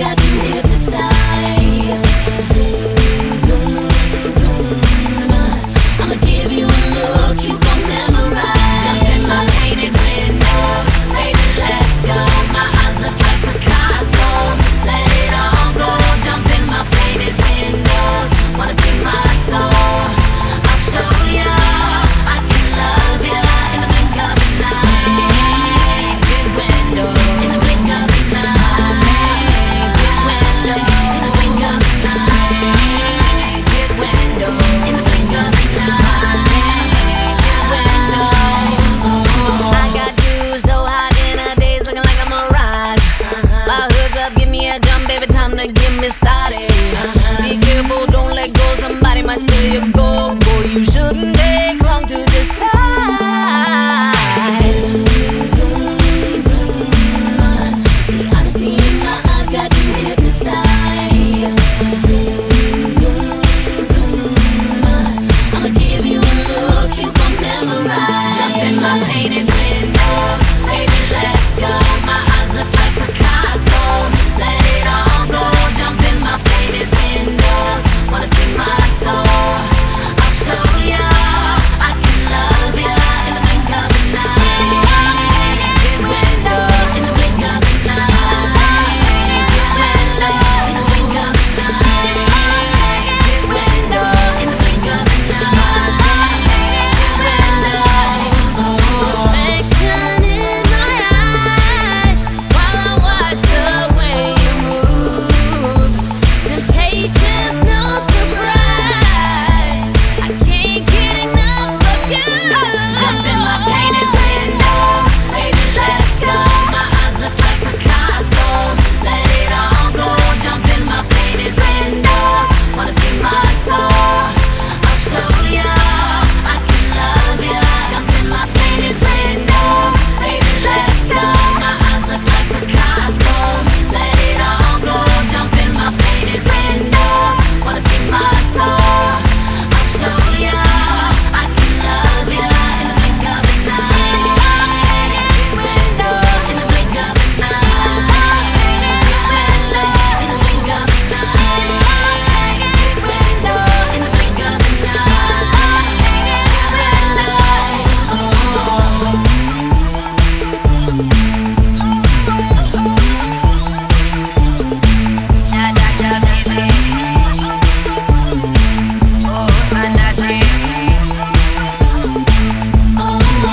got 0.00 0.18
you. 0.24 0.39
fammi 46.00 46.10
stare 46.10 46.69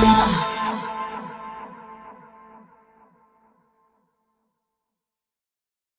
more. 0.08 0.57